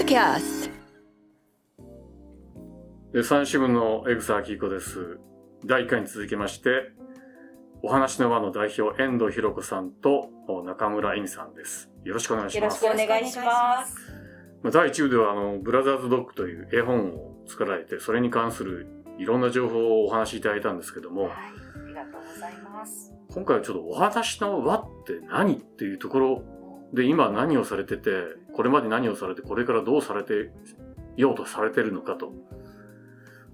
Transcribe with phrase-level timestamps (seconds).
[0.00, 1.82] ドキャスト
[3.12, 5.18] で、三支部の江草明子です。
[5.66, 6.70] 第1回に続きまして、
[7.82, 11.90] お話の輪の代表、遠藤博子さんとお中村恵美さんです。
[12.02, 12.82] よろしくお願いします。
[12.82, 13.94] よろしくお願いします。
[14.62, 18.86] まあ第1部では、あの、ブラザーズドッグという絵本を作られて、それに関する
[19.18, 23.12] いろんな情報をお話しいただいたんですけども、はい、ありがとうございます。
[23.34, 26.42] 今回はちょっとお話の輪って何っていうところ
[26.94, 30.50] で、今何をされてて、これまで何をされて、これからどうされて
[31.16, 32.32] ようとされてるのかと。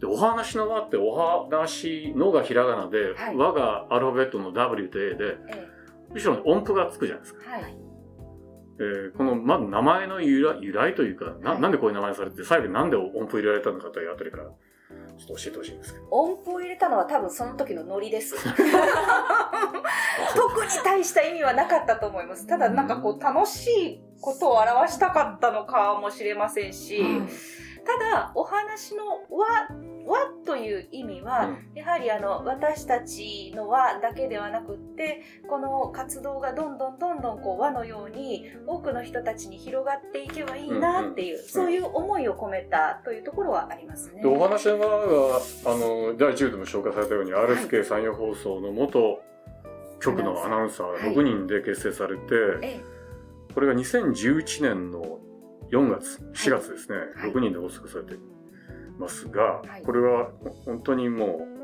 [0.01, 5.69] で、お話の輪ってお話のがひらがなで、はい輪がアルファベットの W と A で、え
[6.15, 7.41] 後ろに音符がつくじゃないですか。
[7.47, 7.77] えはい。
[8.79, 16.07] えーこの、まず名前の由来由来というか、なはいなんでこういう名前にされて、最後になんで音符入れられたのかというあたりから、ちょっと教えてほしいんですけど。
[16.11, 18.37] 音符を入れたのは多分その時のノリです。
[20.35, 22.47] 特に大した意味はなかったと思います。
[22.47, 27.01] ただなんかこう楽しいことを表したかったのかもしれませんし、
[27.85, 29.46] ただお話の和
[30.05, 44.23] 和という意味は、やはりあの私たちの和だけではなくってこの活動がどんどんどんどんこう和のように多くの人たちに広がっていけばいいなっていう、そういう思いを込めたというところはありますね。
[44.23, 49.21] でお話の側があの第10でも紹介されたように、RSK 山陽放送の元
[50.01, 50.87] 局のアナウンサー。
[50.88, 52.23] はい6人で結成されて、
[52.63, 52.80] え
[53.57, 55.18] これが2011年の
[55.73, 57.30] 4月4月ですね、はい。
[57.32, 58.18] 6人で発足されて
[58.98, 59.82] ますが、はい。
[59.82, 60.30] これは
[60.66, 61.55] 本当にもう、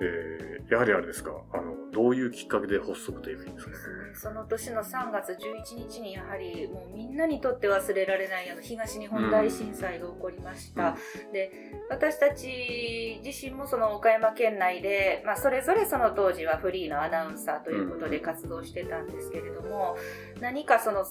[0.00, 1.30] えーやはりあれですか？
[1.52, 3.70] あのどういうきっかけで発足というですか？
[3.70, 3.76] ね
[4.12, 10.96] えその年の3月11日にやはりもうみんなにとって忘れられないあの東日本大震災が起こりました、
[11.32, 11.52] で
[11.90, 19.96] 私たち自身もその岡山県内で、まあ、それぞれその当時はフリーのアナウンサーということで活動してたんですけれども、
[20.40, 21.04] 何かその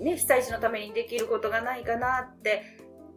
[0.00, 2.62] ね、被災地のためにできることがないかなって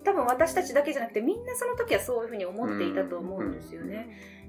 [0.03, 4.07] 多分私たちだけじゃなくてみんなその時はそういうふうに思っていたと思うんですよね。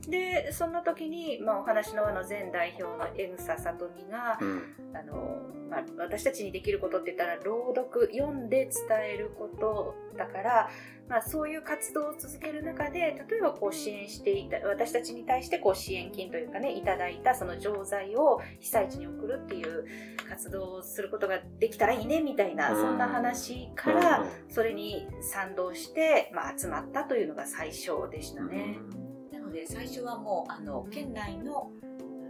[0.08, 4.62] でそんな時に、まあ、お話の輪の前代表の江草さとみがうん。
[4.92, 5.38] あの、
[5.70, 8.72] まあ、私たちにできることって言ったら朗読読んで伝
[9.14, 10.70] えることだから、
[11.08, 19.84] まあ、そういう活動を続ける中で例えばこう支援していた私たちに対してこう支援金というかねいただいたその錠剤を被災地に送るっていう
[20.28, 22.80] 活動をすることができたらいいねみたいな、うん。
[22.80, 24.00] そんな話かうん。
[24.00, 28.78] らそれに賛同して、まあ、集まったというのが最初でしたね。
[28.78, 29.09] な
[29.50, 31.70] ので最初はもうあの県内の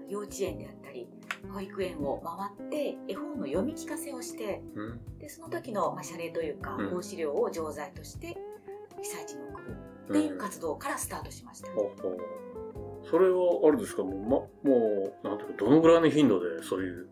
[0.09, 1.07] 幼稚園であったり
[1.53, 5.19] 保育園を回って絵本の読み聞かせをしてうん。
[5.19, 6.91] でその時の、まあ、謝礼というかうん。
[6.91, 8.37] 講師料を錠剤として
[9.01, 9.77] 被災地に送る。
[10.11, 11.69] っていう活動からスタートしました。
[13.09, 17.09] それはあれですかもう,、ま、もうなんていうかどのぐらいの頻度でそういう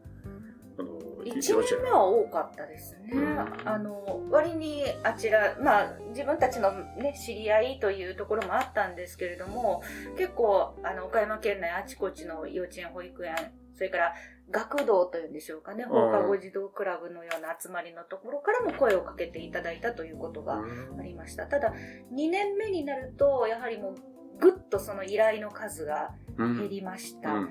[1.25, 3.69] 1年目は多かったですね、うん。
[3.69, 9.83] あの割にあちらまあ自分たちの、ね、知り合いというところもあったんですけれども
[10.17, 13.35] 結構あの岡山県内あちこちの幼稚園保育園
[13.75, 14.15] それから
[14.51, 20.55] 学童というんでしょうかね放課後児童クラブのような集まりのところからも声をかけていただいたということが
[20.99, 21.47] ありました。
[21.47, 21.73] ただ
[22.13, 23.95] 2年目になるとやはりもう
[24.41, 27.51] ぐっとその依頼の数が減りました、うん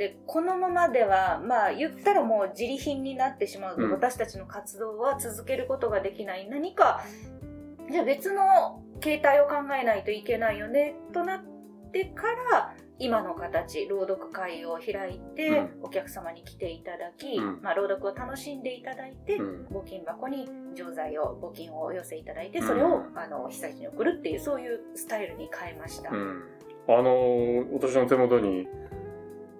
[0.00, 3.90] でこのままではまあ言ったらもう自利品になってしまうと、うん。
[3.90, 6.48] 私たちの活動は続けることができない。
[6.48, 7.04] 何か
[7.90, 11.40] じゃあ別の形態を考えないといけないよねとなっ
[11.92, 15.70] てから今の形朗読会を開いて、うん。
[15.82, 17.62] お客様に来ていただき、うん。
[17.62, 19.66] まあ、朗読を楽しんでいただいて、うん。
[19.68, 22.66] 募金箱に錠剤を募金をお寄せいただいてうん。
[22.66, 26.10] それを、あの被災地に送るっていうそういうスタイルに変えました。
[26.10, 26.42] うん。
[26.88, 28.68] あのー私の手元に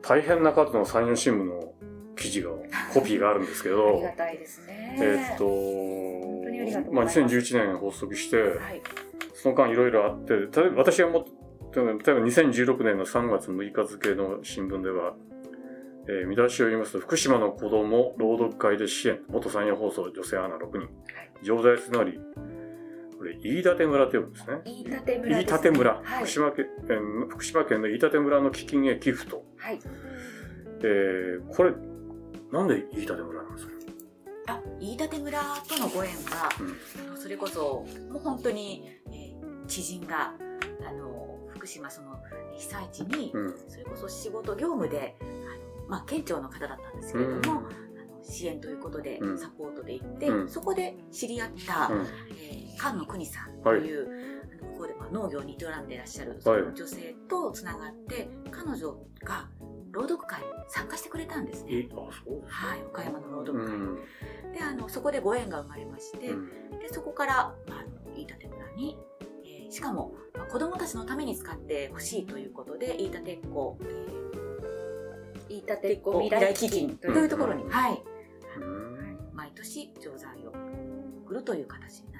[0.02, 1.72] 大変な数の山陽新聞の
[2.16, 2.50] 記事が
[2.92, 4.98] コピーがあるんですけ あどりがたいですね。
[5.00, 7.38] えーっとまあ、ございます。
[7.38, 8.82] 2011年発足して、はい。
[9.32, 11.24] その間いろいろあって、例えば私がも
[11.74, 15.14] 例えば2016年の3月6日付の新聞では、
[16.08, 20.88] えー見出しを読みますと、福島の子供朗読会で支援、元山陽放送女性アナ6人、
[21.42, 22.18] 常在つなり、
[23.18, 24.60] これ、飯舘村と呼ぶんですね。
[24.64, 26.24] 飯舘村です、飯舘村、はい。
[26.24, 29.44] 福島県、えー福島県の飯舘村の基金へ寄付と。
[29.58, 29.78] はい。
[30.82, 31.72] えーこれ、
[32.50, 33.72] なんで飯舘村なんですか？
[34.48, 35.38] あ飯舘村
[35.68, 36.48] とのご縁は、
[37.12, 37.16] うん。
[37.16, 40.34] それこそもう本当に、えー知人が
[40.84, 41.19] あの福
[41.70, 42.16] 島その
[42.56, 43.54] 被災地に、うん。
[43.68, 45.24] それこそ仕事業務であ
[45.82, 47.62] の、まあ、県庁の方だったんですけれども、
[48.22, 49.38] 支援ということでうん。
[49.38, 50.48] サポートで行って、うん。
[50.48, 52.00] そこで知り合った、うん。
[52.02, 54.08] えー菅野邦さんという、
[54.60, 59.50] あの向こうでまあ農業に営んでいらっしゃるその女性とつながって彼女が
[59.90, 61.88] 朗読会に参加してくれたんですね。
[62.46, 63.96] はい、岡山の朗う読会、ん。
[64.54, 66.48] であのそこでご縁が生まれまして、うん。
[66.78, 67.34] でそこから、
[67.68, 69.09] まあ、あの飯舘村に、えー
[69.70, 74.06] しかも、まあ、子どもたちのために使ってほしいということで飯舘っ子、え
[75.48, 78.02] 飯舘ー、子未来基金というところに、うんはい、
[78.60, 78.90] うん
[79.32, 80.52] 毎年錠剤を
[81.24, 82.19] 送るという形にな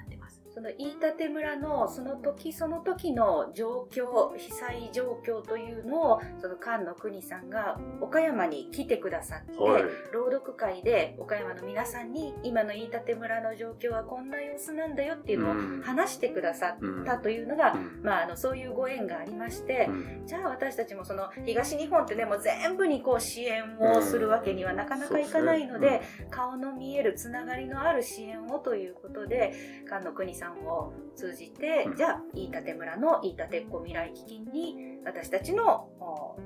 [0.53, 9.83] その飯舘村のその時その時の状況被災状況というのをその菅野国さんが岡山に来てくださって、はい。
[10.13, 15.81] 朗読会で岡山の皆さんに今の飯舘村の状況はこんな様子なんだよっていうのをうん。
[15.81, 18.01] 話してくださうんったというのが、うん。
[18.03, 20.27] まあ、あのそういうご縁がありまして、うん。
[20.27, 29.53] じゃあ私たちもその東日本ってねもう全部にこう支援をするわけにはなかなかいかないので,、顔の見えるつながりのある支援をということで
[29.85, 31.95] 菅野国さんを通じて、うん。
[31.95, 36.37] じゃあ飯舘村の飯舘っ子未来基金に私たちのお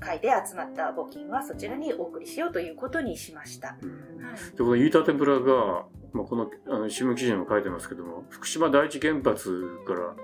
[0.00, 3.76] 会で集まった募金はそちらにお送りしようということにしました。
[3.82, 4.24] うん。
[4.24, 4.34] はい。
[4.34, 10.14] でこの飯舘村が、まあ、このあの新聞記事にも書いてますけども福島第一原発から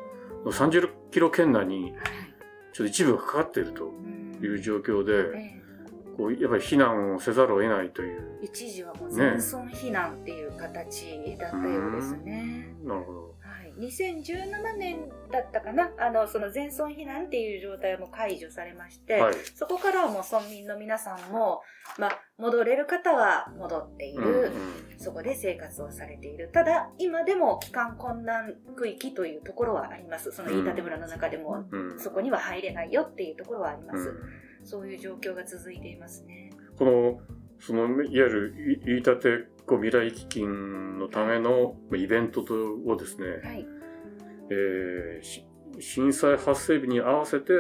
[0.45, 1.95] の30キロ圏内に
[2.73, 4.39] ちょっと一部がかかっているとうん。
[4.43, 5.62] いう状況で、ええ
[6.17, 8.39] こうやっぱり避難をせざるを得ないという。
[8.43, 9.43] 一時はもう全村
[9.73, 12.75] 避難っていう形だったようですね。
[12.85, 13.23] なるほど。
[13.41, 15.91] はい、2017年だったかな？
[15.99, 19.35] あのその全村避難っていう状態はもう解除されまして、はい。
[19.55, 21.63] そこからはもう村民の皆さんも、
[21.99, 24.51] まあ、戻れる方は戻っていうんる、
[24.99, 26.51] そこで生活をされている。
[26.53, 30.33] ただ今でも帰還困難区域というところはあります。
[30.33, 31.93] その飯舘村の中でも、うん。
[31.93, 31.99] うん。
[31.99, 34.17] そこには入れないよっていうところはあります、うん
[34.65, 36.51] そういう状況が続いていますね。
[36.77, 37.21] この
[37.61, 42.55] そのいわゆるい飯舘子未来基金のためのまあイベントと
[42.87, 43.67] をですね、はい。
[44.51, 45.47] えーし
[45.81, 47.53] 震災発生日に合わせて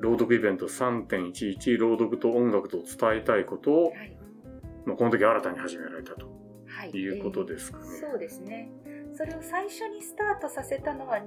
[0.00, 4.16] 朗読イベント3.11朗読と音楽と伝えたいことを、はい。
[4.86, 6.26] まあ、この時新たに始められたと
[6.66, 6.90] はい。
[6.90, 7.84] いうことですかね。
[7.84, 8.70] そうですね。
[9.12, 11.20] それを最初にスタートさせたのは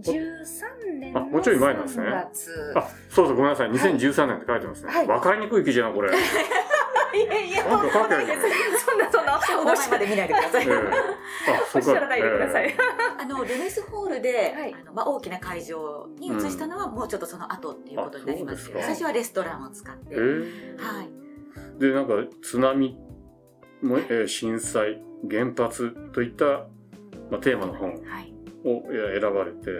[0.00, 2.06] 2013年のあもうちょい前なんですね。
[2.06, 2.72] 3月。
[2.76, 3.70] あそうそうごめんなさい。
[3.70, 5.06] 2013年って書いてますね、はい。
[5.06, 6.14] 分かりにくい記事やなこれ、え
[7.16, 8.16] いやいや、そんなそ
[8.96, 10.68] んなそんなお名前まで見ないでください。
[10.68, 12.66] おっしゃらないでください。
[12.66, 12.76] え
[13.18, 14.74] あのルネスホールで、はい。
[14.74, 22.98] あのまあ、大きな会場に移したのはもうちょっとその後っていうことになりますけど、最初はレストランを使って、えーはい、でなんか津波
[23.82, 25.00] も、えー震災
[25.30, 26.44] 原発といった、
[27.30, 27.92] まあ、テーマの本。
[28.04, 28.33] はい、
[28.64, 29.70] をえー選ばれて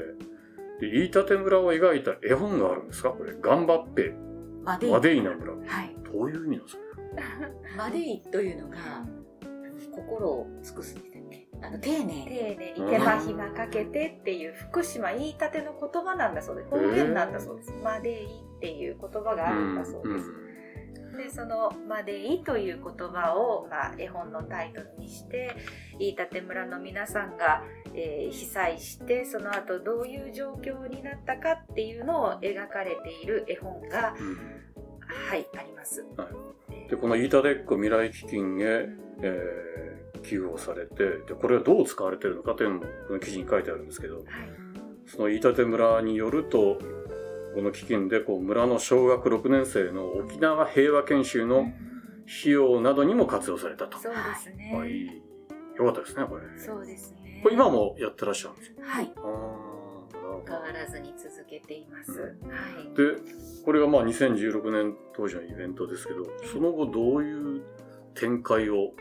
[0.80, 3.10] で飯舘村を描いた絵本があるんですか？
[3.10, 4.14] これ「頑張って
[4.64, 4.90] マデイ。
[4.90, 6.82] マデイナ村」はい、どういう意味なんですか？
[7.78, 8.76] マデイというのが
[9.92, 11.46] 心を尽くすんですよね。
[11.62, 12.24] あの丁寧。
[12.26, 12.72] 丁寧。
[12.76, 16.68] に手間暇かけてっていう福島言いたての言葉なんだそうです。
[16.70, 17.72] 方言なんだそうです。
[17.82, 18.28] マデイっ
[18.60, 20.32] ていう言葉があるんだそうです。
[21.16, 25.52] でその「マデイ」という言葉を、まあ、絵本のタイトルにして
[26.00, 27.62] 飯舘村の皆さんが、
[27.94, 34.38] えー被災してその後どういう状況になったかっていうのを描かれている絵本がうんうん
[35.06, 36.04] はいあります。
[36.90, 44.24] でこの飯舘っ子未来基金へ、うんえー寄付をされてでこれはどう使われてるのかというのもこの記事に書いてあるんですけどはい
[45.06, 46.78] その飯舘村によると
[47.54, 51.70] この基金でこう村の小学6年生の沖縄平和研修の
[52.40, 53.98] 費用などにも活用されたと。
[53.98, 54.72] そうですね。
[54.74, 55.06] はい、
[55.76, 56.42] よかったですねこれ。
[56.58, 57.23] そうですね。
[57.44, 58.82] これ今もやってらっしゃるんですか？
[58.82, 59.12] はい、
[60.46, 62.10] 変わらずに続けています。
[62.12, 62.18] うん。
[62.50, 62.96] はい。
[62.96, 67.62] でこれがまあ2016年当時のイベントですけどその後どういう
[68.14, 68.92] 展開を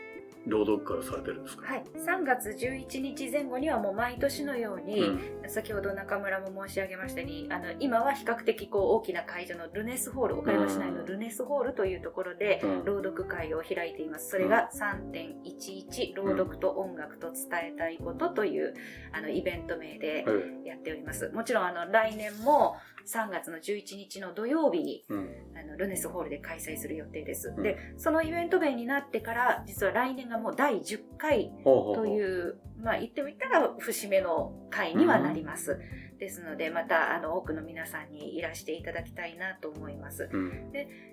[0.46, 5.20] 朗読会をされてるんですか、はい、3月11日前後にはもう毎年のように、うん。
[5.46, 12.84] 先ほど中村も申し上げましたようにあの今は比較的こう大きな会場のルネスホール岡山市内のルネスホールというところでうん。
[12.84, 14.30] 朗読会を開いています。
[14.30, 18.74] それが3.11朗読と音楽と伝えたいことという
[19.12, 20.32] あのイベント名では
[20.64, 21.30] いやっております。
[21.30, 25.30] もちろんあの来年も3月の11日の土曜日にうん。
[25.56, 27.62] あのルネスホールで開催する予定です、うん。
[27.62, 35.78] でそのイベント名になってから実は来年がもう第10回とういう、まあ言ってみたら節目の回にはなります。
[36.18, 40.28] ですので、またあの多くの皆さんにいらしていただきたいなと思います。
[40.32, 40.52] うん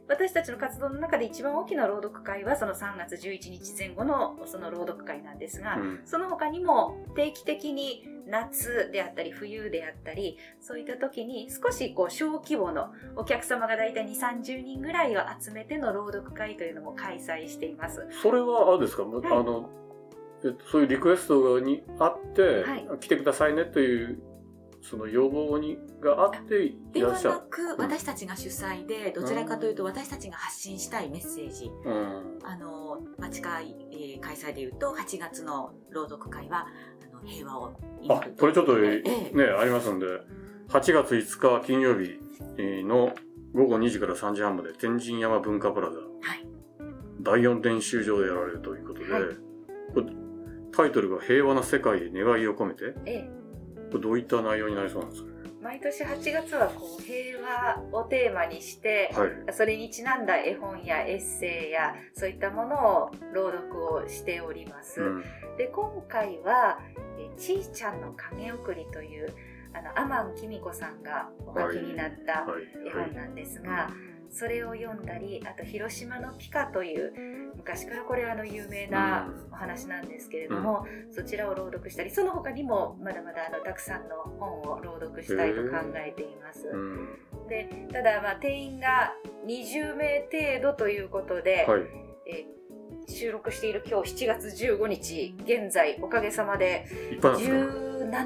[0.08, 18.06] 私たちの活動の中で一番大きな朗読会はその3月11日前後のその朗読会なんですが、うんその他にも定期的に夏であったり冬であったりそういった時に少しこう小規模のお客様が大体2 3 0人ぐらいを集めての朗読会というのも開催しています。
[18.22, 19.82] それはあれですか、あのえっと
[20.72, 22.88] そういうリクエストにあって、はい。
[23.00, 24.22] 来てくださいねという
[24.82, 27.36] その要望にがあっていではらっしゃる。
[27.36, 31.72] なく、私たちが主催で、どちらかというと私たちが発信したいメッセージ。
[31.86, 32.40] うん。
[32.44, 36.68] あの、町会、えー開催でいうと、8月の朗読会は、
[37.12, 40.06] あの平和を祈ある、これちょっとえね、えありますんで、
[40.70, 42.20] 8月5日金曜日
[42.58, 43.14] えーの
[43.54, 46.04] 午後2時から3時半まで天神山文化プラザ、は
[46.36, 46.48] い。
[47.22, 49.24] 第4練習場でやられるということで、はい。
[49.94, 50.06] これ
[50.72, 53.42] タイトルが平和な世界へ願いを込めて、ええ
[53.98, 55.32] どういった内容になりそうなんですかね？
[55.62, 59.54] 毎年8月はこう平和をテーマにして、はい。
[59.54, 65.02] それにちなんだ絵本やエッセイやそういったものを朗読をしております。
[65.02, 65.24] うん。
[65.58, 66.80] で今回は
[67.20, 69.28] 「えちいちゃんの影送り」という
[69.74, 72.64] あのアマンキミコさんがお書きになったはい。
[72.88, 73.90] 絵はい本なんですが、
[74.32, 77.14] それを読んだりあと「広島のピカ」という
[77.58, 86.68] 昔からこれあの有名なお話なんですけれども、そちらを朗読したりその他にもまだまだあのたくさんの本を朗読したいと考えています。
[86.68, 87.20] うん。
[87.48, 89.14] でただまあ定員が
[89.46, 91.82] 20名程度ということで、はい。
[92.26, 92.62] えー
[93.08, 97.56] 収録している今日7月15日現在おかげさまでいっぱいなんですか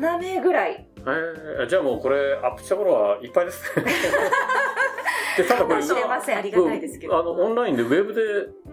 [0.05, 3.85] 17名ぐらいえー、じゃあもうこれアップした頃はいっぱいですね。
[5.37, 7.19] でただこれかもしれませんありがたいですけど。
[7.19, 8.21] あのオンラインでウェブで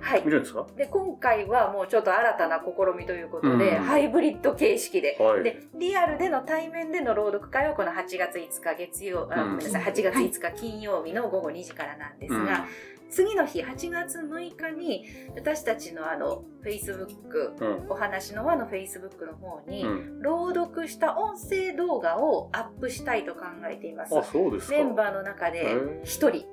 [0.02, 0.20] はい。
[0.20, 0.66] 見れるんですか？
[0.76, 3.82] で今回はもうちょっと新たな試みということで、うん。
[3.84, 5.42] ハイブリッド形式で,、はい。
[5.44, 9.50] でリアルでの対面での朗読会はこの8月5日月曜あ、うん。
[9.52, 12.66] ごめんなさい8月5日金曜日の午後2時からなんですが、
[13.10, 15.04] 次の日8月6日に
[15.36, 17.90] 私たちのあの Facebook うん。
[17.90, 20.22] お話の輪の Facebook の方に、うん。
[20.22, 24.18] 朗読した音声動画をアップしたいと考えています。
[24.18, 24.76] あ、そうですか。
[24.76, 26.02] メンバーの中でへー。
[26.02, 26.44] 1人、はい、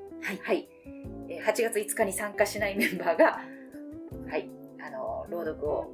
[0.44, 0.70] はい、
[1.39, 3.39] えー8月5日に参加しないメンバーが、
[4.29, 4.50] はい、
[4.86, 5.88] あの、朗読を、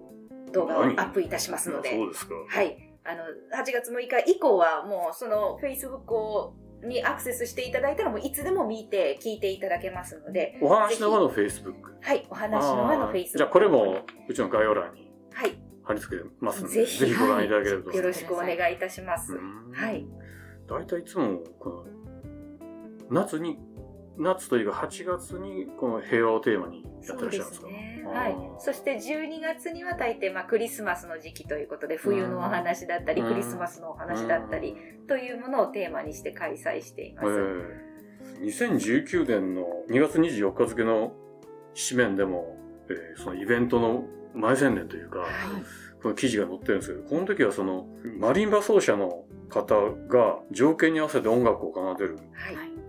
[0.52, 2.36] 動画をア何ップいたしますので、そうですか。
[2.48, 3.24] はい、あの、
[3.62, 11.74] 8月6日以降はもうその Facebook をにアクセスしていただいたらもういつでも見て聞いていただけますので、お話の輪の Facebook？
[12.02, 13.38] はい、お話の輪のあー Facebook。
[13.38, 17.98] じゃあこれもうちの概要欄にはい、貼り付けますので、ぜひご覧いただければと思います。
[17.98, 19.34] よろしくお願いいたします。
[19.34, 20.08] うんはい。
[20.68, 21.86] 大体いつもこの
[23.10, 23.58] 夏に
[24.18, 27.68] 夏というか8月にこの平和をテーマにやってらっしゃるんですか？
[27.68, 28.04] ね。
[28.06, 28.36] はい。
[28.60, 34.76] そして12月には大抵まあクリスマスの時期ということで冬のお話だったり、うんクリスマスのお話だったり
[35.08, 37.28] というものをテーマにして開催しています。
[37.30, 37.86] えー
[38.42, 41.14] 2019年の2月24日付の
[41.90, 42.58] 紙面でも、
[42.90, 45.30] えーそのイベントの前宣伝というか、はい。
[46.02, 47.88] この記事が載ってるんですけど、この時はその
[48.20, 49.76] マリンバ奏者の方
[50.08, 52.18] が条件に合わせて音楽を奏でる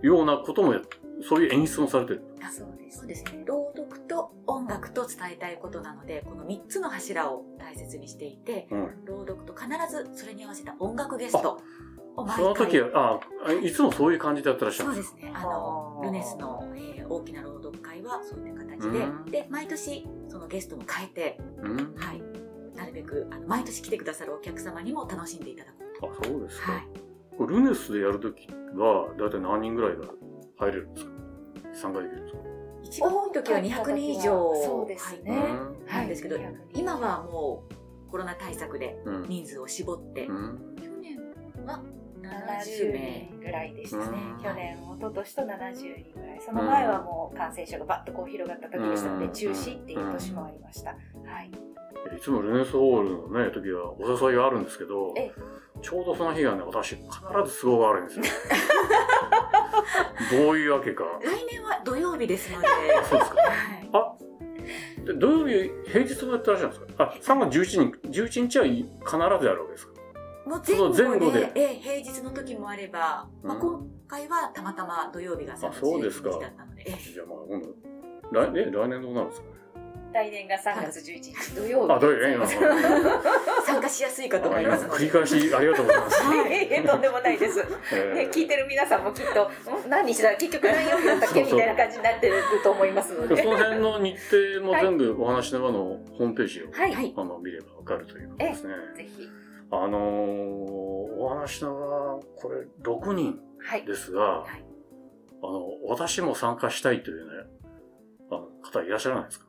[0.01, 0.81] ようなこともや
[1.21, 2.23] そういう演出もされてる。
[2.43, 3.43] あそうですそうですね。
[3.45, 9.05] 朗読と音楽と伝えたいことなので、この3つの柱を大切にしていて、うん。
[9.05, 11.59] 朗読と必ずそれに合わせた音楽ゲスト
[12.15, 12.67] を毎その回。
[12.67, 15.07] 時は、あ、いつもそういう感じでやってらっしゃるんでか？
[15.07, 15.33] そうですすね。
[15.35, 21.95] あのルネスの、えー大きな朗読会はそういった形で、うんで毎年そのゲストも変えて、うん。
[21.95, 22.21] はい、
[22.75, 26.21] なるべくあの毎年来てくださるお客様にも楽しんでいただこうと。
[26.21, 26.73] あ、そうですか。
[26.73, 26.87] はい。
[27.47, 30.03] ルネスでやるときは、だいたい何人ぐらいが
[30.57, 31.11] 入れるんですか？
[31.73, 32.39] 参加できるんですか？
[32.83, 35.43] 一番多い時は200人以上そうですね
[35.87, 37.73] なんですけど、はい今はもう
[38.11, 39.23] コロナ対策でうん。
[39.23, 40.75] 人数を絞って、うん。
[40.77, 41.17] 去年
[41.65, 41.81] は
[42.21, 44.05] 70 70名人ぐらいでしたね
[44.37, 44.43] うん。
[44.43, 46.41] 去年、一昨年と70人ぐらい。
[46.41, 50.91] その前はもう感染症がバッとこう広がった時でしたので、うん中止っていう年もありました。
[50.91, 50.95] は
[51.41, 51.51] い。
[52.15, 55.33] いつもルネスホールのね、時はお誘いがあるんですけどええ、
[55.81, 57.01] ちょうどその日がね、私必
[57.45, 58.25] ず都合が悪いんですよ。
[60.31, 61.03] どういうわけか？
[61.21, 62.67] 来年は土曜日ですので、
[63.09, 63.37] そうですか。
[63.41, 64.13] はい、あ
[65.05, 67.03] で土曜日、平日もやってらっしゃるんですか？
[67.03, 69.93] あ、3月11日、11日は必ずやるわけですか？
[70.45, 70.61] もう
[70.97, 71.51] 前後でで。
[71.55, 73.61] ええ平日の時もあれば、まあ、うん。
[73.61, 76.29] 今回はたまたま土曜日が3あ月そうですか。
[76.29, 77.13] 11日だったので、ええ。
[77.13, 77.75] じゃあまあ、今度、
[78.31, 79.56] 来年、来年どうなるんですかね？
[80.13, 81.93] 来年が3月11日土曜日。
[81.93, 82.47] あ、どういう、ええな。
[83.65, 86.23] 参加しやすいかと思い今ます繰り返しありがとうございます。
[86.23, 87.65] はい、とんでもないです。
[87.93, 93.35] えね、聞いてる皆さんもきっと、ん何日だ結局何曜日だったっけみたいな感じになってると思いますので。
[93.35, 94.17] ーその辺の日
[94.59, 95.79] 程も全部お話の輪の
[96.17, 98.73] ホームページを、はい、はいあの見ればわかるということですね。
[98.95, 99.29] ぜひ。
[99.69, 100.01] あのー、
[101.19, 103.85] お話の輪、これ6人はい。
[103.85, 104.63] ですが、はい
[105.43, 107.47] あの、私も参加したいというね、
[108.31, 109.46] あの方いらっしゃらないですか？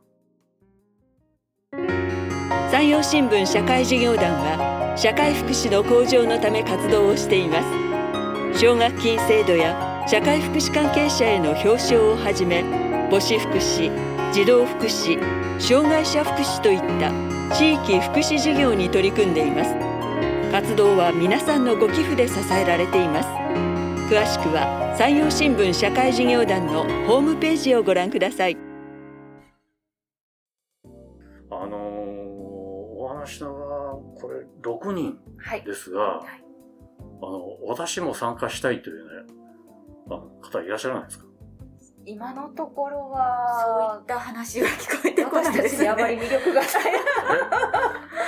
[2.70, 8.60] 山陽新聞社会事業団は社会福祉の向上のため活動をしています。
[8.60, 12.62] 奨学金制度や社会福祉関係者への表彰をはじめ
[13.10, 13.92] 母子福祉
[14.32, 15.18] 児童福祉
[15.60, 17.12] 障害者福祉といった
[17.54, 19.74] 地域福祉事業に取り組んでいます。
[20.50, 23.28] 活動は皆さんのご寄付で支えられています。
[24.12, 28.67] 詳しくは山陽新聞社会事業団のホームページをご覧ください。
[33.28, 35.62] お話のはこれ6人はい。
[35.62, 36.44] ですが、はい
[37.20, 39.34] あの私も参加したいというね
[40.06, 41.26] あの方いらっしゃらないですか？
[42.06, 46.70] 今のところそういはっ、た話が聞こえてこない私たですねちにあまり魅力がない。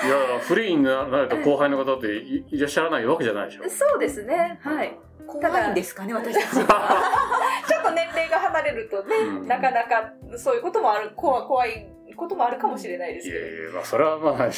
[0.02, 4.59] え いやフリーになられた後輩の方っていいらっしゃらないわけじゃないでしょそうですね。
[4.62, 4.99] はい。
[5.26, 6.99] 怖いんですかね私たちが
[7.69, 11.88] ちょっと年齢が離れるとね、うんなかなかそういうこともある、怖怖い
[12.20, 13.38] こともあるかもしれないですけど。
[13.38, 14.48] いやいや、まあ、それはまあ、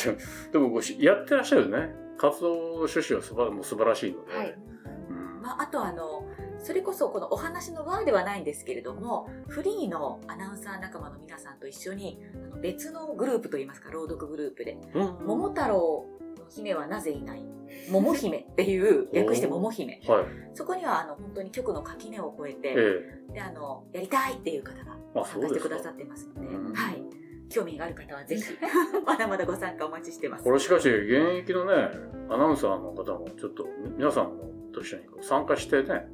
[0.53, 1.95] でも、やってらっしゃるね。
[2.19, 4.37] 活動の趣旨はすばもう素晴らしいので。
[4.37, 4.55] はい。
[5.09, 5.43] うん。
[5.43, 6.27] まあ、あとあの
[6.63, 12.21] それこそこのお話の輪ではないんですけれどもフリーのアナウンサー仲間の皆さんと一緒に
[12.53, 16.07] あの別のグループといいますか朗読グループでうん「桃太郎
[16.39, 17.43] の姫はなぜいない」
[17.91, 20.01] 「桃姫」っていう 略して桃姫。
[20.07, 20.25] はい。
[20.55, 26.47] そこにはあの本当に局の垣根を越えて、えであのやりたいっていう方があ参加してくださってますので。
[26.47, 27.03] うんはい、
[27.53, 28.43] 興味がある方はぜひ
[29.05, 31.91] まだまだご参加お待ちしてますこれしかし、現役のね、
[32.31, 33.67] アナウンサーの方も、ちょっと、
[33.97, 36.09] 皆さんもと一緒にこう参加してね、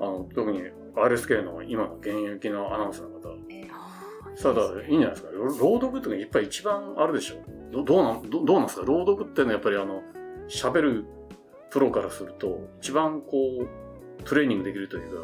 [0.00, 0.62] あの、特に
[0.94, 3.20] RSK の今の現役のアナウンサーの方、
[4.42, 5.30] ただ、いいんじゃないですか。
[5.32, 7.36] ろ朗読っていうのがやっぱり一番あるでしょ。
[7.72, 8.86] どどうなん、どどうなんですか？
[8.86, 10.02] 朗読ってのはやっぱりあの、
[10.48, 11.04] 喋る
[11.70, 15.20] プロからすると、一番こう、トレーニングできるというか、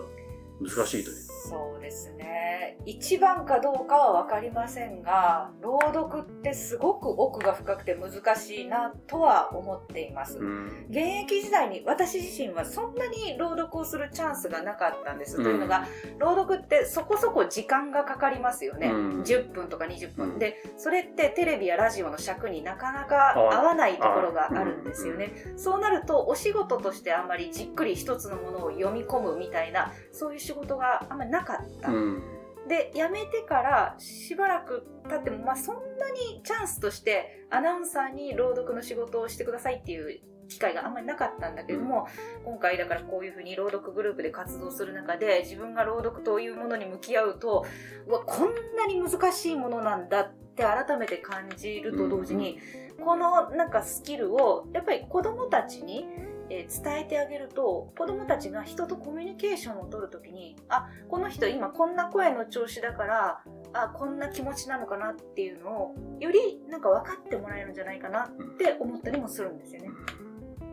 [0.61, 1.26] 難しいというか。
[1.49, 2.77] そうですね。
[2.85, 10.39] 一番かどうかは分かりませんが、朗読ってすごく奥が深くて難しいなとは思っています。
[10.39, 10.87] うん。
[10.91, 15.37] 現役時代に私自身はそんなに朗読をするチャンスがなかったんです。
[15.37, 15.87] うんというのが、
[16.19, 18.89] 朗読ってそこそこ時間がかかりますよね。
[18.89, 25.33] うん10分とか20分、うんで、それってテレビやラジオの尺になかなか合わないところがあるんですよね。
[25.57, 31.91] そうなると、お仕事としてあんまりじっくり一つのものを読み込むみたいな、そういう仕事があんまりなかった。
[31.91, 32.23] うん。
[32.69, 42.09] で辞めてからしばらく経っても、まあ、そんなにチャンスとしてアナウンサーに朗読の仕事をしてくださいっていう機会があんまりなかったんだけれども、
[42.45, 47.65] 今回だからこういうふうに朗読グループで活動する中で自分が朗読というものに向き合うと
[48.07, 52.59] うわこんなに難しいものなんだって改めて感じると同時に、
[53.05, 56.07] このなんかスキルをやっぱり子どもたちに、
[56.51, 63.41] えー伝えてあげると子どもたちが人とコミュニケーションを取るときにあこの人今こんな声の調子だから
[63.73, 68.29] あこんな気持ちなのかなっていうのをよりなんか分かってもらえるんじゃないかなっ
[68.59, 69.91] て思ったりもするんですよね。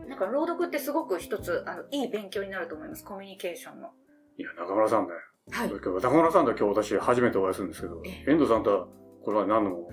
[0.08, 3.90] なんか朗読ってすごく一つあのいい勉強になると思いますコミュニケーションの。
[4.36, 5.12] いや、中村さんね。
[5.50, 8.86] はい今日中村さんとは今日私初めてお会いするんですけどえ、遠藤さんとは
[9.22, 9.90] これは何度も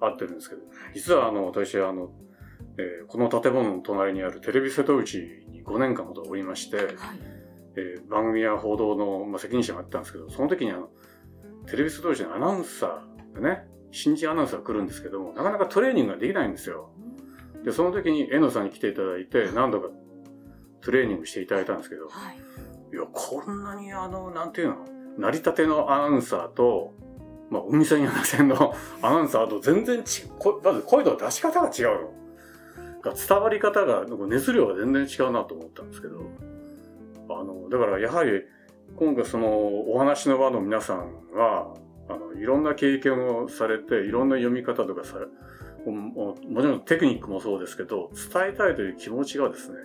[0.00, 0.62] 会ってるんですけど、
[0.94, 2.10] 実はあの、私あの、
[2.78, 6.86] えーこの建物の隣にあるテレビ瀬戸内に5年間ほどおりまして、はい
[7.76, 10.88] えー番組や報道の、まあ、責任者もやってたんですけど、その時にあの、
[11.66, 16.90] テレビ瀬戸内のアナウンサーがね、新人アナウンサーが来るんですけども、なかなかトレーニングができないんですよ。
[17.64, 19.88] で、その時に遠藤さんに来ていただいて、何度か
[20.80, 22.38] トレーニングしていただいたんですけど、はい
[22.90, 24.76] いや、こんなにあの、なんていうの、
[25.18, 26.94] 成り立てのアナウンサーと、
[27.50, 32.12] まあ、海線やな線のアナウンサーと全然ち、こまず声の出し方が違うの。
[33.02, 36.22] 伝わり方が、熱量が全然違うなと思ったんですけど、
[37.30, 38.42] あの、だからやはり、
[38.96, 39.48] 今回その、
[39.90, 41.74] お話の場の皆さんは、
[42.08, 45.26] あの、いろんな経験をされて、いろんな読み方とかされ、
[45.90, 49.76] もちろんテクニックもそうですけど、伝えたいという気持ちがですね、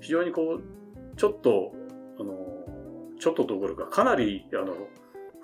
[0.00, 1.72] 非常にこう、ちょっと、
[2.18, 2.34] あの、
[3.18, 4.74] ちょっとどころか、かなり、あの、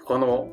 [0.04, 0.48] 他の、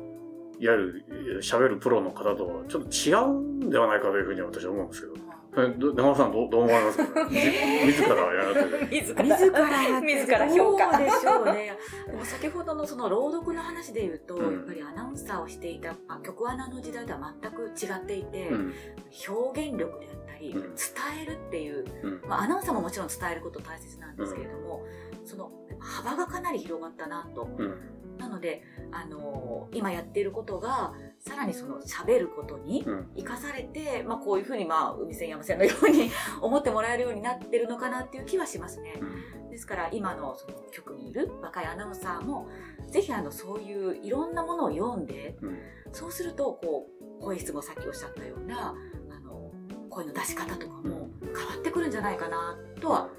[0.58, 5.29] いわゆる喋るプロの方とはちょっと違うんではないかというふうに私は思うんですけ、ど。
[5.52, 8.78] 山田さんどうどう思われますか、 自らやられて。
[8.78, 8.88] る。
[8.90, 10.98] 自ら自ら評価。
[10.98, 11.76] でしょうね。
[12.06, 14.54] でも先ほどのその朗読の話で言うと、うん。
[14.54, 18.74] やっぱりアナウンサーをしていた、まあ、局アナの時代とは全く違っていて、うん。
[19.28, 20.60] 表現力であったり、うん。
[20.60, 20.70] 伝
[21.22, 22.22] えるっていう、うん。
[22.28, 24.84] まあ、アナウンサーももちろん伝えること大切なんですけれども、
[25.24, 27.48] その幅がかなり広がったなと。
[27.58, 28.16] うん。
[28.18, 33.10] なので、あのー今やっていることがさらにその喋ることにうん。
[33.16, 39.00] 生かされて、まあ、こういうふうに、まあ、海線山線のように 思ってもらえるようになってるのかなっていう気はしますね。
[39.50, 42.48] ですから今のその局にいる若いアナウンサーも
[42.86, 45.58] ぜひあのそういういろんなものを読んでうん。
[45.92, 46.88] そうするとこ
[47.20, 48.74] う声質もさっきおっしゃったような
[49.10, 49.52] あの
[49.90, 53.10] 声の出し方とかも変わってくるんじゃないかなとは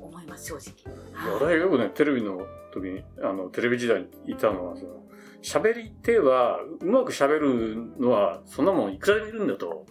[0.00, 0.94] 思います正直。
[1.34, 2.38] 私がよくね、テレビの
[2.72, 5.05] 時に、あの、テレビ時代にいたのは、その、
[5.46, 9.86] 喋り手は、うまく喋るのは、そんなもんいくらでもいるんだと。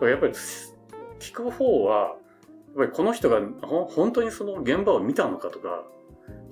[0.00, 0.32] だやっぱり、
[1.18, 2.16] 聞く方は、やっ
[2.76, 3.40] ぱりこの人が
[3.88, 5.82] 本当にその現場を見たのかとか、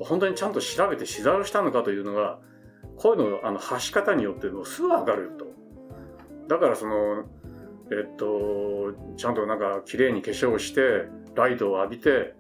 [0.00, 2.40] 本当にちゃんと調べて取材をしたのかというのが、
[2.96, 5.46] こういうのあの発し方によってもすぐわかると。
[6.48, 7.24] だからその、
[7.92, 12.35] えっと、ちゃんとなんか綺麗に化粧して、ライトを浴びて、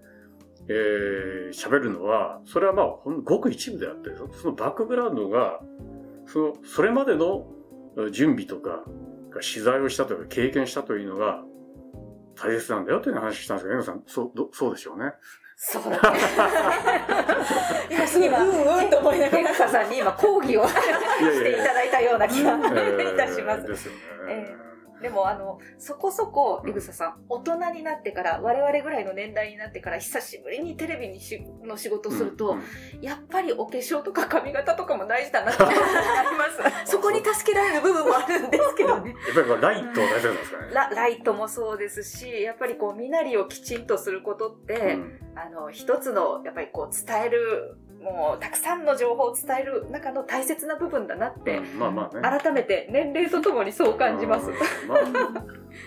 [0.68, 2.86] えー喋るのは、それはまあ、
[3.24, 4.10] ごく一部であって、
[4.40, 5.60] そのバックグラウンドが、
[6.26, 7.46] その、それまでの
[7.98, 8.84] え準備とか、
[9.34, 11.42] 取材をしたとか経験したというのが
[12.36, 15.12] 大切なんだよという話をしたんですけど、エノさん、そう、どそうでしょうね。
[15.56, 15.98] そうだね。
[18.24, 23.66] 今、うんうんと思いながら、江さんに今講義をしていただいたような気がいたします。
[23.66, 23.98] ですよね。
[24.28, 24.71] え
[25.02, 32.56] でもあのそこそこ井草さん大人になってから我々ぐらいの年代になってから久しぶりにテレビにしの仕事をすると、
[33.00, 35.84] やっぱりお化粧とか髪型とかも大事だなって 思いま
[36.84, 39.14] すそこに助けられる部分もあるんですけどね。
[39.34, 40.68] やっぱりライト大切なんですかね。
[40.72, 52.40] ラライトもそうですしやっぱりこう身なりをきちんとすることって、うんあの一つのやっぱりこう伝えるもうたくさんの情報を伝える中の大切な部分だなって、うんまあまあね。
[52.40, 54.50] 改めて年齢とともにそう感じます。
[54.50, 54.54] うん
[54.88, 54.98] まあ、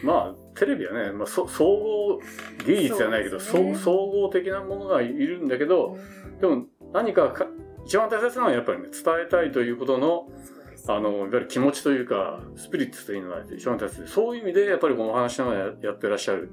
[0.03, 2.19] まあ、テレビはね、まあ、そ総合
[2.65, 5.97] 技術じゃないけど、ね総総合的なものがいるんだけど、
[6.39, 7.47] でも何かか
[7.85, 10.29] 一番大切なのはやっぱりね、伝えたいということの、
[10.87, 16.51] あの、いわゆる気持ちというか、スピリッツというのが一番大切で、そういう意味で、やっぱりこのお話のややってらっしゃる、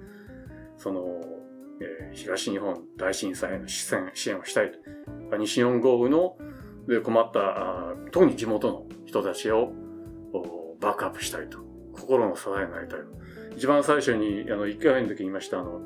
[0.77, 1.21] その、
[1.81, 4.79] えー東日本大震災への支援支援をしたいと。
[5.39, 6.37] 西日本豪雨の
[6.89, 9.73] で困った、特に地元の人たちを
[10.33, 11.59] おバックアップしたいと。
[11.93, 13.07] 心の支えになりたいと。
[13.57, 15.81] 一番最初に、あの、1回目の時に言いました、あの、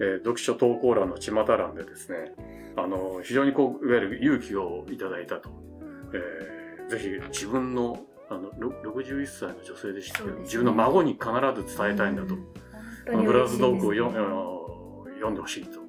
[0.00, 2.34] えー読書投稿欄の巷欄でですね、
[2.76, 5.50] あの、非常にこう、いわゆる勇気をいただいたと。
[6.14, 10.24] えーぜひ自分の、あの、ろ61歳の女性でしたけ？
[10.24, 11.26] ど、ね自分の孫に必
[11.68, 12.34] ず伝えたいんだと。
[12.34, 12.44] 本
[13.06, 15.79] 当あのにブラウズドッグを読んでほしいと。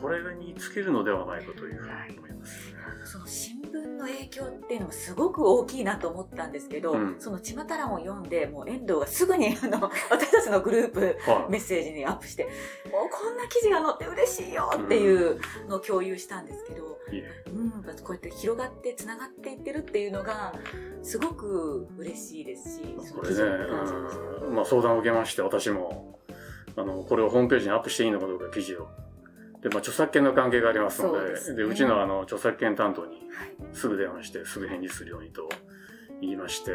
[0.00, 2.74] これに尽きるのではないかというふうに思います。
[3.04, 7.16] その新聞の影響っていうのもすごく大きいなと思ったんですけど、うん。
[7.18, 11.52] その巷欄を読んでもう遠藤がすぐに あの私たちのグループはい。
[11.52, 12.52] メッセージにアップしてもう
[13.10, 20.54] こんな記事が載って嬉しいよっていうのを共有したんですけど、いいねうん、こうやって広がってつながっていってるっていうのが
[21.02, 23.40] すごく嬉しいですしこれね
[24.50, 26.18] まあ、相談を受けまして、私も、
[26.76, 28.88] あの、これをホームページにアップしていいのかどうか記事を。
[29.62, 33.22] で、まあ、著作権の関係がありますので、うですねうちのあの、著作権担当に
[33.72, 35.48] すぐ電話して、すぐ返事するようにと
[36.20, 36.74] 言いまして、い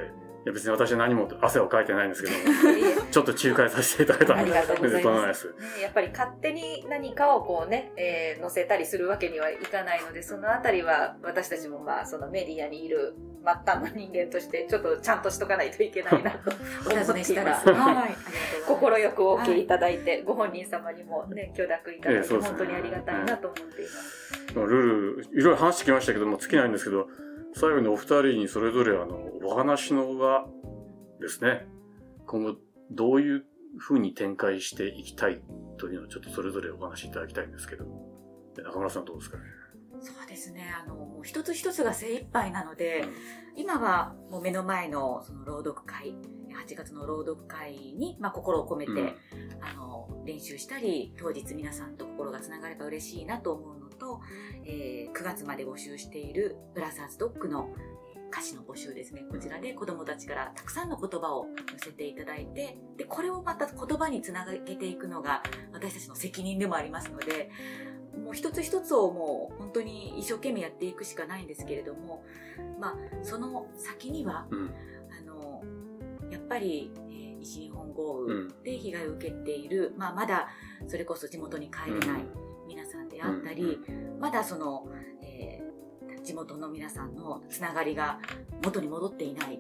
[0.50, 5.48] や別に私は何も汗をかいてないんですけども、ちょっと仲介させていただいたので、ありがとんでもないます。
[5.48, 5.78] です。
[5.78, 16.50] ね、やっぱり勝手に何かをこうね、えー載せたりするわけにはいかないので、そのあたりは私たちもまあそのメディアにいる末端の人間としてちょっとちゃんとしとかないといけないなと
[16.90, 17.66] 思っています。
[18.68, 24.54] 心よくお受けいただいて、ご本人様にもね、許諾いただいて、本当にありがたいなと思っています。
[24.56, 27.08] ルール、いろいろ話してきましたけども、尽きないんですけど、
[27.54, 30.46] 最後にお二人にそれぞれあの、お話のが
[31.22, 31.68] ですね、
[32.26, 32.56] 今後
[32.92, 33.46] どういう
[33.80, 35.42] 風に展開していきたい
[35.78, 37.86] というのをちょっとそれぞれお話しいただきたいんですけど
[38.58, 39.44] 中村さんどうですかね？
[40.02, 40.72] そうですね。
[40.72, 43.06] あのもう一つ一つが精一杯なので、
[43.56, 46.16] 今はもう目の前のその朗読会
[46.68, 49.16] 8月の朗読会に、まあ、心を込めて、うん。
[49.62, 54.22] あの練習したり当日皆さんと心がつながれば嬉しいなと思うのと、
[54.66, 59.24] えー9月まで募集しているブラザーズドッグのえー歌詞の募集ですね。
[59.32, 67.50] こちらで子どもたちからたくさんの言葉を寄せていただいてでこれをまた言葉につなげていくのが私たちの責任でもありますので
[68.24, 72.24] もう一つ一つをもう本当に一生懸命やっていくしかないんですけれども
[72.80, 74.74] まあその先にはうん。
[75.18, 75.64] あの
[76.32, 78.64] やっぱり、えー西日本豪雨うん。
[78.64, 80.48] で被害を受けている、まあ、まだ
[80.88, 82.26] それこそ地元に帰れない
[82.68, 83.80] 皆さんであったり、
[84.20, 84.88] まだその、
[85.22, 85.66] えー
[86.26, 88.20] 地元の皆さんのつながりが
[88.64, 89.60] 元に戻っていない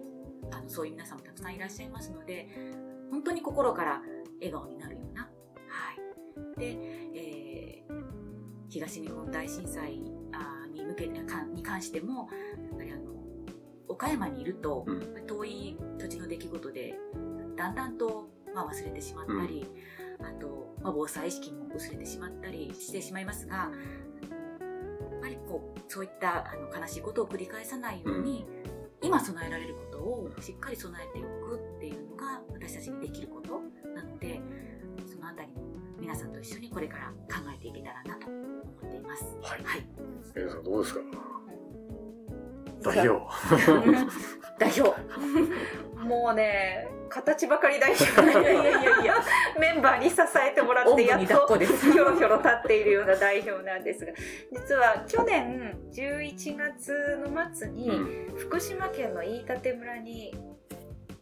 [0.52, 2.50] あのそういう皆さんもたくさんいらっしゃいますので
[3.12, 4.02] 本当に心から
[4.39, 4.95] 笑顔になる
[8.76, 10.00] 東日本大震災
[10.74, 12.28] に向けに関しても
[12.70, 13.04] やっぱりあの
[13.88, 15.16] 岡山にいると、うん。
[15.26, 16.94] 遠い土地の出来事で
[17.56, 19.66] だんだんと、まあ、忘れてしまったり、
[20.20, 23.70] あと、まあ、防災意識も薄れてしまったりしてしまいますがや
[25.18, 28.46] っぱりこうそういったあの悲しいことを繰り返さないように、
[29.02, 33.62] 今備えられることをしっかり備えておくっていうのが私たちにできること
[33.96, 34.42] なので
[35.10, 35.64] そのあたりも
[36.00, 38.28] 皆さんと一緒にこれから考えていけたらなと
[39.06, 39.24] ます。
[39.41, 39.63] はい。
[39.63, 39.86] はい、
[40.36, 41.02] えーさんどうですか？
[42.82, 43.26] 代表。
[44.60, 44.94] 代表。
[46.06, 49.15] もうね形ばかり大丈夫いやいやいやいや
[49.60, 54.12] メンバーに支えてもらってやっとこですひょろひょろ立っているような代表なんですが
[54.52, 60.36] 実は去年11月の末にうん福島県の飯舘村に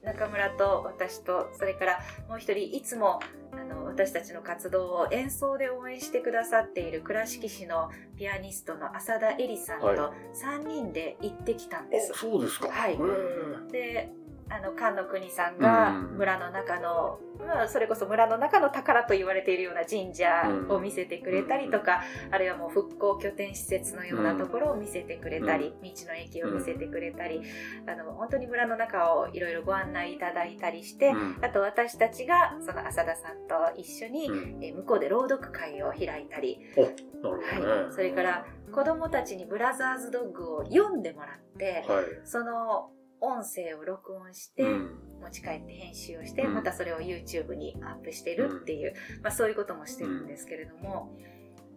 [0.02, 3.22] 中村と私とそれからもう一人いつも
[3.60, 12.12] あの私たちの活動を演奏で応援してくださっている倉敷市のピアニストの浅田絵里さんとはい3人で行ってきたんです。
[12.14, 12.70] おそうですか。
[12.70, 12.98] はい
[13.72, 14.12] で
[14.54, 16.18] あの菅野国さんがうん。
[16.18, 20.28] 村の中の、まあ、それこそ村の中の宝と言われているような神社
[20.70, 27.42] を見せてくれたりとか、あるいはもう復興拠点施設のようなところを見せてくれたり、道の駅を見せてくれたり、
[27.88, 31.38] あの本当に村の中をいろいろご案内いただいたりして、うん。
[31.42, 34.64] あと私たちがその浅田さんと一緒に、うん。
[34.64, 36.84] えー向こうで朗読会を開いたり、ね。
[37.24, 42.06] はい、それから子どもたちにブラザーズドッグを読んでもらって、はい。
[42.26, 42.90] その
[43.24, 45.00] 音声を録音して、うん。
[45.22, 46.54] 持ち帰って編集をして、うん。
[46.54, 51.18] またそれを YouTube にアップしてるっていう、まあ、そういうこともしてるんですけれども、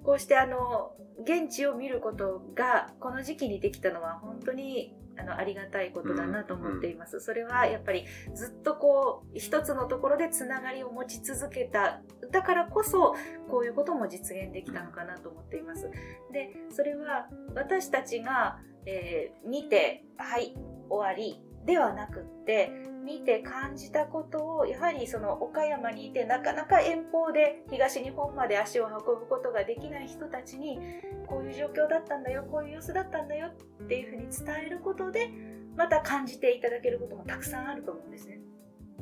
[0.07, 7.21] こうしてあの現地を見ることがこの時期にできたのは本当にあのありがたいことだなと思っています。
[7.21, 8.05] それはやっぱり
[8.35, 13.17] ずっとこう一つのところでつながりを持ち続けただからこそ
[13.51, 15.91] こういうことも実現できたのかなと思っています。
[16.33, 20.55] でそれは私たちが、えー見てはい
[20.89, 22.71] 終わりではなくって
[23.05, 30.79] 見て感じたことをやはりその岡山にいてなかなか遠方で東日本まで足を運ぶことができない人たちに
[31.27, 35.31] こういう状況だったんだよこういう様子だったんだよっていうふうに伝えることで
[35.77, 38.41] また感じていただけることもたくさんあると思うんですね。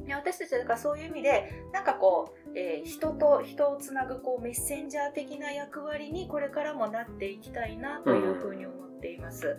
[0.06, 8.73] で私たちはだからそういう意味でなんかこう、えー人と人をつなぐこうメッセンジャー的な役割にこれからもなっていきたいなというふうに思
[9.04, 9.56] っています。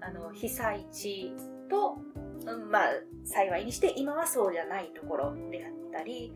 [0.00, 1.32] あの被災地
[1.68, 1.98] と、
[2.46, 2.88] うんまあ
[3.24, 6.34] 幸いにして今はそうじゃないところであったり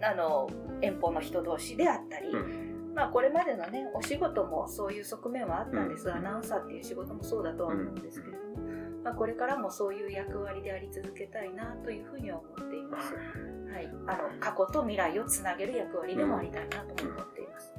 [0.00, 0.48] ああの
[0.80, 8.56] 遠方の人同士であったり、うんまあこれまでのねお仕事もそういう側面はあったんですが、うんアナウンサーっていう仕事もそうだとは思うんですけれども、
[9.04, 13.14] まあ、これからもそういう役割であり続けたいなというふうには思っています。
[13.14, 17.74] はい、あの過去と未来をつなげる役割でもありたいなとも思っています。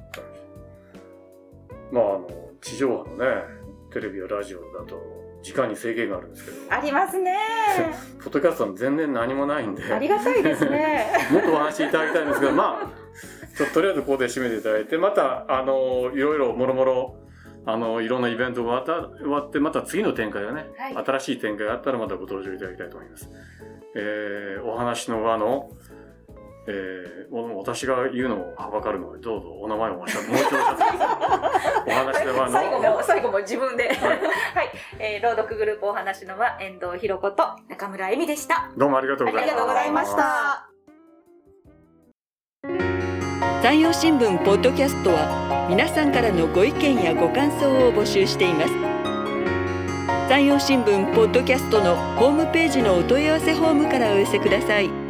[1.92, 2.28] まああの
[2.62, 3.61] 地上波のね
[3.92, 7.36] テレビやラジオだと時間に制限があるんですけど、ありますね。
[8.22, 11.06] ポッドキャストは全然何もないんで、ありがたいですね。
[11.32, 17.16] もっとお話しいただきたいんですけど、まあ、ちょっととりあえずここで締めていただいて、また、あの、いろいろもろもろ、
[17.66, 23.28] あの、いろんなイベントが終わった終わって、また次の展開がね、はい新しい展開があったらまたご登場いただきたいと思います。
[23.94, 25.70] えー、お話の輪の、
[26.66, 31.84] えー、お私が言うのもはばかるので、どうぞお名前をおっしゃって、もう一度おっしゃってください。
[31.86, 33.94] お話の輪の、最後も最後も自分で、はい。
[33.94, 34.20] はい。
[34.98, 38.70] えー朗読グループお話のは遠藤ひろ子と中村恵美でした。
[38.76, 39.50] どうもありがとうございます。
[39.50, 40.68] ありがとうございました。
[43.62, 48.92] 山陽新聞ポッドキャストは皆さんからのご意見やご感想を募集しています。
[50.28, 55.01] 山陽新聞ポッドキャストのホームページのお問い合わせフォームからお寄せください